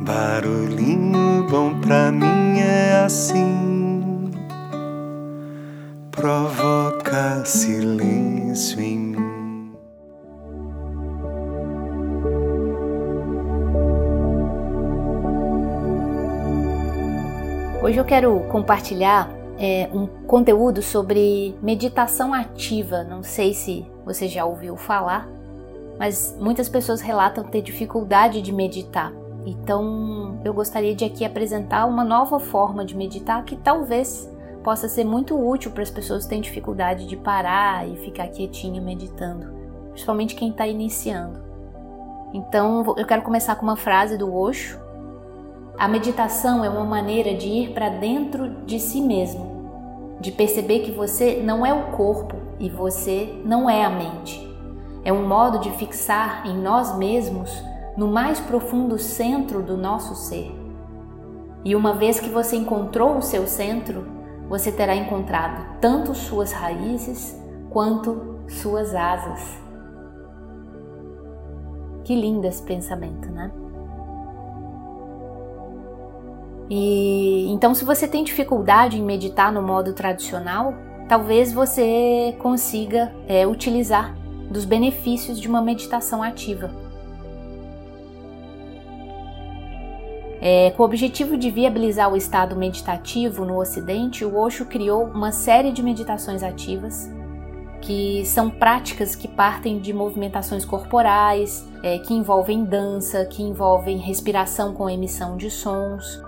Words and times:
Barulhinho 0.00 1.44
bom 1.50 1.80
pra 1.80 2.12
mim 2.12 2.60
é 2.60 3.02
assim, 3.04 4.30
provoca 6.12 7.44
silêncio 7.44 8.80
em 8.80 8.98
mim. 8.98 9.72
Hoje 17.82 17.98
eu 17.98 18.04
quero 18.04 18.38
compartilhar 18.50 19.28
é, 19.58 19.88
um 19.92 20.06
conteúdo 20.06 20.80
sobre 20.80 21.56
meditação 21.60 22.32
ativa. 22.32 23.02
Não 23.02 23.24
sei 23.24 23.52
se 23.52 23.84
você 24.04 24.28
já 24.28 24.44
ouviu 24.44 24.76
falar, 24.76 25.28
mas 25.98 26.36
muitas 26.38 26.68
pessoas 26.68 27.00
relatam 27.00 27.42
ter 27.42 27.62
dificuldade 27.62 28.40
de 28.40 28.52
meditar. 28.52 29.12
Então, 29.48 30.38
eu 30.44 30.52
gostaria 30.52 30.94
de 30.94 31.06
aqui 31.06 31.24
apresentar 31.24 31.86
uma 31.86 32.04
nova 32.04 32.38
forma 32.38 32.84
de 32.84 32.94
meditar 32.94 33.42
que 33.44 33.56
talvez 33.56 34.30
possa 34.62 34.90
ser 34.90 35.04
muito 35.04 35.34
útil 35.34 35.70
para 35.70 35.82
as 35.82 35.90
pessoas 35.90 36.24
que 36.24 36.28
têm 36.28 36.42
dificuldade 36.42 37.06
de 37.06 37.16
parar 37.16 37.88
e 37.88 37.96
ficar 37.96 38.28
quietinho 38.28 38.82
meditando, 38.82 39.50
principalmente 39.88 40.34
quem 40.34 40.50
está 40.50 40.66
iniciando. 40.66 41.42
Então, 42.34 42.94
eu 42.98 43.06
quero 43.06 43.22
começar 43.22 43.56
com 43.56 43.62
uma 43.62 43.76
frase 43.76 44.18
do 44.18 44.34
Osho. 44.34 44.78
A 45.78 45.88
meditação 45.88 46.62
é 46.62 46.68
uma 46.68 46.84
maneira 46.84 47.34
de 47.34 47.48
ir 47.48 47.72
para 47.72 47.88
dentro 47.88 48.50
de 48.66 48.78
si 48.78 49.00
mesmo, 49.00 50.18
de 50.20 50.30
perceber 50.30 50.80
que 50.80 50.90
você 50.90 51.40
não 51.42 51.64
é 51.64 51.72
o 51.72 51.92
corpo 51.92 52.36
e 52.58 52.68
você 52.68 53.40
não 53.46 53.70
é 53.70 53.82
a 53.82 53.88
mente. 53.88 54.46
É 55.02 55.10
um 55.10 55.26
modo 55.26 55.58
de 55.58 55.70
fixar 55.70 56.46
em 56.46 56.54
nós 56.54 56.98
mesmos 56.98 57.50
no 57.98 58.06
mais 58.06 58.38
profundo 58.38 58.96
centro 58.96 59.60
do 59.60 59.76
nosso 59.76 60.14
ser. 60.14 60.54
E 61.64 61.74
uma 61.74 61.94
vez 61.94 62.20
que 62.20 62.30
você 62.30 62.54
encontrou 62.54 63.18
o 63.18 63.22
seu 63.22 63.44
centro, 63.48 64.06
você 64.48 64.70
terá 64.70 64.94
encontrado 64.94 65.80
tanto 65.80 66.14
suas 66.14 66.52
raízes 66.52 67.36
quanto 67.70 68.38
suas 68.46 68.94
asas. 68.94 69.58
Que 72.04 72.14
lindo 72.14 72.46
esse 72.46 72.62
pensamento, 72.62 73.28
né? 73.32 73.50
E 76.70 77.50
então, 77.50 77.74
se 77.74 77.84
você 77.84 78.06
tem 78.06 78.22
dificuldade 78.22 78.96
em 78.96 79.02
meditar 79.02 79.50
no 79.50 79.60
modo 79.60 79.92
tradicional, 79.92 80.72
talvez 81.08 81.52
você 81.52 82.36
consiga 82.38 83.12
é, 83.26 83.44
utilizar 83.44 84.14
dos 84.48 84.64
benefícios 84.64 85.40
de 85.40 85.48
uma 85.48 85.60
meditação 85.60 86.22
ativa. 86.22 86.87
É, 90.40 90.70
com 90.70 90.82
o 90.82 90.86
objetivo 90.86 91.36
de 91.36 91.50
viabilizar 91.50 92.12
o 92.12 92.16
estado 92.16 92.54
meditativo 92.54 93.44
no 93.44 93.58
Ocidente, 93.58 94.24
o 94.24 94.36
Osho 94.36 94.66
criou 94.66 95.04
uma 95.04 95.32
série 95.32 95.72
de 95.72 95.82
meditações 95.82 96.42
ativas, 96.44 97.10
que 97.80 98.24
são 98.24 98.48
práticas 98.48 99.16
que 99.16 99.26
partem 99.26 99.78
de 99.78 99.92
movimentações 99.92 100.64
corporais, 100.64 101.66
é, 101.82 101.98
que 101.98 102.14
envolvem 102.14 102.64
dança, 102.64 103.24
que 103.24 103.42
envolvem 103.42 103.98
respiração 103.98 104.72
com 104.72 104.88
emissão 104.88 105.36
de 105.36 105.50
sons, 105.50 106.22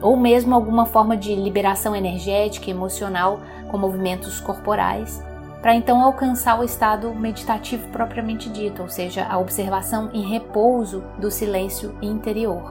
ou 0.00 0.16
mesmo 0.16 0.54
alguma 0.54 0.86
forma 0.86 1.16
de 1.16 1.34
liberação 1.34 1.94
energética 1.94 2.68
e 2.68 2.70
emocional 2.70 3.40
com 3.70 3.78
movimentos 3.78 4.40
corporais, 4.40 5.22
para 5.64 5.74
então 5.74 6.02
alcançar 6.02 6.60
o 6.60 6.62
estado 6.62 7.14
meditativo 7.14 7.88
propriamente 7.88 8.50
dito, 8.50 8.82
ou 8.82 8.88
seja, 8.90 9.26
a 9.26 9.38
observação 9.38 10.10
em 10.12 10.20
repouso 10.20 11.02
do 11.18 11.30
silêncio 11.30 11.96
interior. 12.02 12.70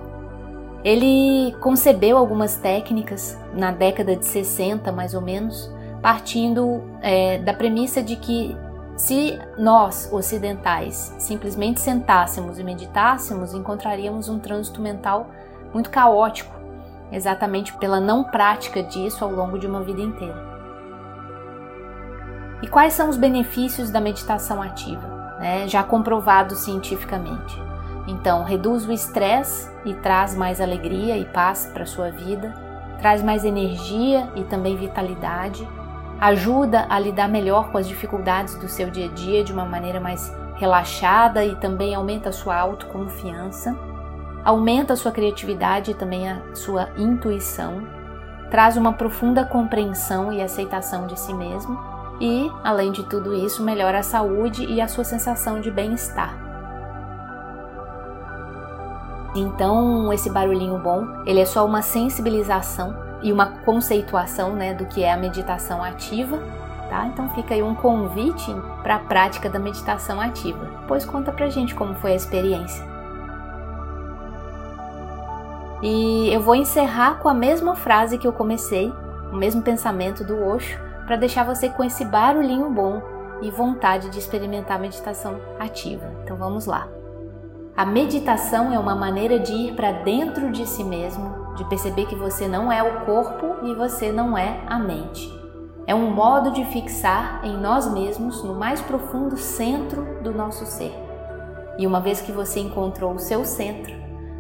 Ele 0.84 1.56
concebeu 1.60 2.16
algumas 2.16 2.56
técnicas 2.56 3.36
na 3.52 3.72
década 3.72 4.16
de 4.16 4.24
60, 4.28 4.92
mais 4.92 5.16
ou 5.16 5.22
menos, 5.22 5.74
partindo 6.04 6.84
é, 7.02 7.40
da 7.40 7.52
premissa 7.52 8.04
de 8.04 8.16
que 8.16 8.56
se 8.96 9.40
nós, 9.58 10.08
ocidentais, 10.14 11.16
simplesmente 11.18 11.82
sentássemos 11.82 12.60
e 12.60 12.64
meditássemos, 12.64 13.56
encontraríamos 13.56 14.30
um 14.30 14.38
trânsito 14.38 14.80
mental 14.80 15.32
muito 15.74 15.90
caótico, 15.90 16.54
exatamente 17.12 17.76
pela 17.80 18.00
não 18.00 18.24
prática 18.24 18.84
disso 18.84 19.26
ao 19.26 19.32
longo 19.32 19.58
de 19.58 19.66
uma 19.66 19.82
vida 19.82 20.04
inteira. 20.04 20.53
E 22.64 22.68
quais 22.68 22.94
são 22.94 23.10
os 23.10 23.18
benefícios 23.18 23.92
da 23.92 24.00
meditação 24.00 24.62
ativa, 24.62 25.06
né, 25.38 25.68
já 25.68 25.84
comprovado 25.84 26.56
cientificamente? 26.56 27.62
Então, 28.08 28.46
reduz 28.46 28.88
o 28.88 28.94
estresse 28.94 29.70
e 29.84 29.94
traz 29.94 30.34
mais 30.34 30.62
alegria 30.62 31.18
e 31.18 31.26
paz 31.26 31.70
para 31.74 31.86
sua 31.86 32.10
vida, 32.10 32.54
traz 33.00 33.22
mais 33.22 33.44
energia 33.44 34.30
e 34.34 34.46
também 34.46 34.78
vitalidade, 34.78 35.68
ajuda 36.22 36.86
a 36.90 36.98
lidar 36.98 37.28
melhor 37.28 37.70
com 37.70 37.78
as 37.78 37.86
dificuldades 37.86 38.56
do 38.56 38.70
seu 38.70 38.90
dia 38.90 39.08
a 39.08 39.14
dia 39.14 39.44
de 39.44 39.52
uma 39.52 39.66
maneira 39.66 40.00
mais 40.00 40.34
relaxada 40.56 41.44
e 41.44 41.58
também 41.58 41.94
aumenta 41.94 42.30
a 42.30 42.34
sua 42.34 42.58
autoconfiança, 42.58 43.78
aumenta 44.42 44.94
a 44.94 44.96
sua 44.96 45.12
criatividade 45.12 45.92
e 45.92 45.96
também 45.96 46.30
a 46.30 46.42
sua 46.54 46.92
intuição, 46.96 47.86
traz 48.50 48.78
uma 48.78 48.94
profunda 48.94 49.44
compreensão 49.44 50.32
e 50.32 50.42
aceitação 50.42 51.08
de 51.08 51.20
si 51.20 51.34
mesmo 51.34 51.93
e, 52.20 52.52
além 52.64 52.92
de 52.92 53.04
tudo 53.04 53.34
isso, 53.34 53.64
melhora 53.64 54.00
a 54.00 54.04
saúde 54.04 54.66
e 54.66 54.80
a 54.80 54.88
sua 54.88 55.04
sensação 55.04 55.60
de 55.60 55.72
bem-estar. 55.72 56.38
Então, 59.36 60.14
esse 60.14 60.30
barulhinho 60.30 60.78
bom, 60.78 61.08
ele 61.26 61.40
é 61.40 61.46
só 61.46 61.66
uma 61.66 61.82
sensibilização 61.82 62.96
e 63.22 63.32
uma 63.32 63.48
conceituação, 63.48 64.54
né, 64.54 64.74
do 64.74 64.86
que 64.86 65.04
é 65.04 65.12
a 65.12 65.18
meditação 65.18 65.84
ativa, 65.84 66.38
tá? 66.90 67.08
Então 67.08 67.28
fica 67.30 67.56
aí 67.56 67.64
um 67.64 67.74
convite 67.74 68.54
para 68.84 68.96
a 68.96 69.00
prática 69.00 69.50
da 69.50 69.58
meditação 69.58 70.22
ativa. 70.22 70.70
Pois 70.88 71.04
conta 71.06 71.32
pra 71.32 71.50
gente 71.50 71.74
como 71.74 71.96
foi 71.96 72.12
a 72.12 72.16
experiência. 72.16 72.86
E 75.82 76.32
eu 76.32 76.40
vou 76.40 76.56
encerrar 76.56 77.16
com 77.16 77.28
a 77.28 77.34
mesma 77.34 77.76
frase 77.76 78.18
que 78.18 78.28
eu 78.28 78.32
comecei, 78.32 78.94
o 79.32 79.36
mesmo 79.36 79.62
pensamento 79.62 80.24
do 80.24 80.42
Osho, 80.42 80.80
para 81.06 81.16
deixar 81.16 81.44
você 81.44 81.70
com 81.70 81.84
esse 81.84 82.06
barulhinho 82.06 82.70
bom 82.70 83.02
e 83.42 83.52
vontade 83.52 84.10
de 84.10 84.20
experimentar 84.20 84.78
a 84.78 84.82
meditação 84.82 85.40
ativa. 85.60 86.06
Então 86.24 86.38
vamos 86.38 86.66
lá. 86.66 86.88
A 87.76 87.86
meditação 87.86 88.72
é 88.72 88.78
uma 88.78 88.96
maneira 88.96 89.40
de 89.40 89.52
ir 89.52 89.76
para 89.76 89.92
dentro 89.92 90.52
de 90.52 90.66
si 90.66 90.84
mesmo, 90.84 91.56
de 91.56 91.66
perceber 91.66 92.06
que 92.06 92.16
você 92.16 92.48
não 92.48 92.72
é 92.72 92.84
o 92.84 93.06
corpo 93.06 93.66
e 93.66 93.74
você 93.74 94.12
não 94.12 94.38
é 94.38 94.62
a 94.68 94.78
mente. 94.78 95.28
É 95.86 95.94
um 95.94 96.12
modo 96.12 96.52
de 96.52 96.64
fixar 96.66 97.42
em 97.44 97.58
nós 97.58 97.92
mesmos, 97.92 98.44
no 98.44 98.54
mais 98.54 98.80
profundo 98.82 99.36
centro 99.38 100.22
do 100.22 100.32
nosso 100.32 100.66
ser. 100.66 100.94
E 101.78 101.88
uma 101.88 102.00
vez 102.00 102.22
que 102.22 102.32
você 102.32 102.60
encontrou 102.60 103.14
o 103.14 103.20
seu 103.20 103.44
centro, 103.44 103.94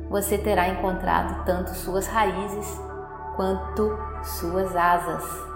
você 0.09 0.38
terá 0.38 0.69
encontrado 0.69 1.44
tanto 1.44 1.72
suas 1.72 2.06
raízes 2.07 2.79
quanto 3.35 3.97
suas 4.23 4.75
asas. 4.75 5.53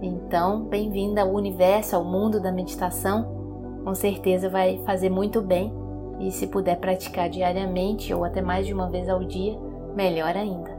Então, 0.00 0.62
bem-vinda 0.62 1.22
ao 1.22 1.30
universo, 1.30 1.96
ao 1.96 2.04
mundo 2.04 2.40
da 2.40 2.52
meditação. 2.52 3.80
Com 3.84 3.94
certeza 3.94 4.48
vai 4.48 4.78
fazer 4.84 5.10
muito 5.10 5.42
bem 5.42 5.72
e 6.20 6.30
se 6.30 6.46
puder 6.46 6.78
praticar 6.78 7.28
diariamente 7.28 8.14
ou 8.14 8.24
até 8.24 8.40
mais 8.40 8.64
de 8.66 8.72
uma 8.72 8.88
vez 8.88 9.08
ao 9.08 9.24
dia, 9.24 9.58
melhor 9.96 10.36
ainda. 10.36 10.70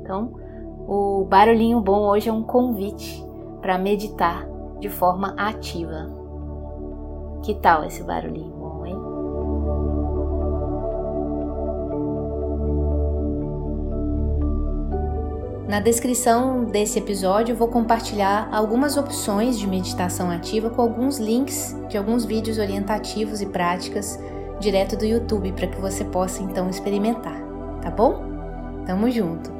Então, 0.00 0.34
o 0.86 1.24
barulhinho 1.24 1.80
bom 1.80 2.06
hoje 2.06 2.28
é 2.28 2.32
um 2.32 2.42
convite 2.42 3.24
para 3.62 3.78
meditar 3.78 4.46
de 4.78 4.90
forma 4.90 5.34
ativa. 5.38 6.10
Que 7.42 7.54
tal 7.54 7.82
esse 7.84 8.02
barulhinho? 8.02 8.65
Na 15.68 15.80
descrição 15.80 16.64
desse 16.64 16.96
episódio 16.96 17.52
eu 17.52 17.56
vou 17.56 17.66
compartilhar 17.66 18.48
algumas 18.52 18.96
opções 18.96 19.58
de 19.58 19.66
meditação 19.66 20.30
ativa 20.30 20.70
com 20.70 20.80
alguns 20.80 21.18
links 21.18 21.76
de 21.88 21.98
alguns 21.98 22.24
vídeos 22.24 22.58
orientativos 22.58 23.42
e 23.42 23.46
práticas 23.46 24.16
direto 24.60 24.96
do 24.96 25.04
YouTube 25.04 25.52
para 25.52 25.66
que 25.66 25.80
você 25.80 26.04
possa 26.04 26.40
então 26.40 26.70
experimentar, 26.70 27.40
tá 27.82 27.90
bom? 27.90 28.22
Tamo 28.86 29.10
junto! 29.10 29.55